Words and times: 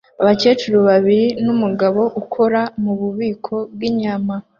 abakecuru 0.21 0.77
babiri 0.89 1.27
numugabo 1.45 2.01
ukora 2.21 2.61
mububiko 2.83 3.55
bwinyama 3.73 4.35